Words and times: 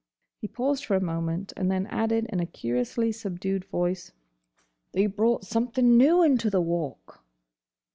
He 0.39 0.47
paused 0.47 0.83
for 0.83 0.95
a 0.95 0.99
moment, 0.99 1.53
and 1.55 1.69
then 1.69 1.85
added 1.85 2.25
in 2.29 2.39
a 2.39 2.47
curiously 2.47 3.11
subdued 3.11 3.65
voice: 3.65 4.11
"They 4.93 5.05
brought 5.05 5.45
something 5.45 5.95
new 5.95 6.23
into 6.23 6.49
the 6.49 6.59
Walk." 6.59 7.23